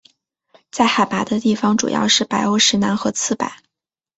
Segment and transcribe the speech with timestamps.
[0.71, 3.51] 在海拔的地方主要是白欧石楠和刺柏。